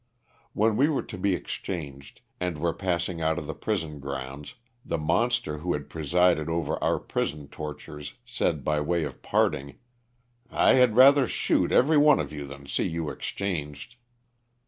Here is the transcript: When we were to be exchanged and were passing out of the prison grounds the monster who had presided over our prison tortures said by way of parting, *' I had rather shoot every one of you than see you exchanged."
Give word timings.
When 0.53 0.77
we 0.77 0.89
were 0.89 1.03
to 1.03 1.17
be 1.19 1.35
exchanged 1.35 2.21
and 2.39 2.57
were 2.57 2.73
passing 2.73 3.21
out 3.21 3.37
of 3.37 3.45
the 3.45 3.53
prison 3.53 3.99
grounds 3.99 4.55
the 4.83 4.97
monster 4.97 5.59
who 5.59 5.73
had 5.73 5.91
presided 5.91 6.49
over 6.49 6.83
our 6.83 6.97
prison 6.97 7.47
tortures 7.49 8.15
said 8.25 8.63
by 8.63 8.81
way 8.81 9.03
of 9.03 9.21
parting, 9.21 9.77
*' 10.19 10.49
I 10.49 10.73
had 10.73 10.95
rather 10.95 11.27
shoot 11.27 11.71
every 11.71 11.97
one 11.99 12.19
of 12.19 12.33
you 12.33 12.47
than 12.47 12.65
see 12.65 12.87
you 12.87 13.11
exchanged." 13.11 13.95